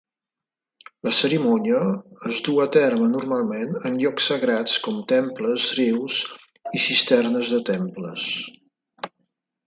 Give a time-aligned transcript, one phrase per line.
[1.07, 1.81] La cerimònia
[2.29, 6.17] es duu a terme normalment en llocs sagrats com temples, rius
[6.79, 8.25] i cisternes de temples.